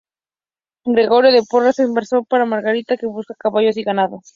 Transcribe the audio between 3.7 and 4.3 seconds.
y ganado.